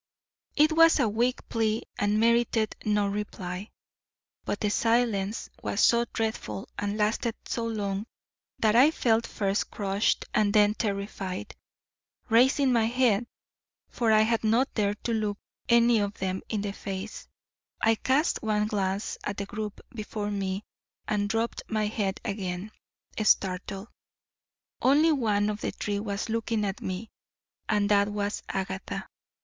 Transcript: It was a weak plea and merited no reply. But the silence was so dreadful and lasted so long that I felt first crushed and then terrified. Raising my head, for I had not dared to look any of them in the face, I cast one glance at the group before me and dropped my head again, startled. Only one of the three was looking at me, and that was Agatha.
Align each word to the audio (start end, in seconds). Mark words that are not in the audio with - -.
It 0.55 0.71
was 0.71 0.99
a 0.99 1.07
weak 1.07 1.47
plea 1.47 1.83
and 1.99 2.19
merited 2.19 2.75
no 2.83 3.05
reply. 3.07 3.69
But 4.45 4.61
the 4.61 4.71
silence 4.71 5.51
was 5.61 5.79
so 5.81 6.05
dreadful 6.11 6.67
and 6.79 6.97
lasted 6.97 7.35
so 7.45 7.67
long 7.67 8.07
that 8.57 8.75
I 8.75 8.89
felt 8.89 9.27
first 9.27 9.69
crushed 9.69 10.25
and 10.33 10.55
then 10.55 10.73
terrified. 10.73 11.55
Raising 12.29 12.73
my 12.73 12.85
head, 12.85 13.27
for 13.91 14.11
I 14.11 14.21
had 14.21 14.43
not 14.43 14.73
dared 14.73 15.03
to 15.03 15.13
look 15.13 15.37
any 15.69 15.99
of 15.99 16.15
them 16.15 16.41
in 16.49 16.61
the 16.61 16.73
face, 16.73 17.27
I 17.79 17.93
cast 17.93 18.41
one 18.41 18.65
glance 18.65 19.19
at 19.23 19.37
the 19.37 19.45
group 19.45 19.81
before 19.93 20.31
me 20.31 20.63
and 21.07 21.29
dropped 21.29 21.61
my 21.67 21.85
head 21.85 22.19
again, 22.25 22.71
startled. 23.23 23.89
Only 24.81 25.11
one 25.11 25.47
of 25.47 25.61
the 25.61 25.69
three 25.69 25.99
was 25.99 26.27
looking 26.27 26.65
at 26.65 26.81
me, 26.81 27.11
and 27.69 27.87
that 27.91 28.07
was 28.09 28.41
Agatha. 28.49 29.07